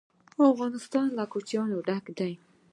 افغانستان 0.51 1.07
له 1.17 1.23
کوچیان 1.31 1.69
ډک 1.87 2.05
دی. 2.17 2.33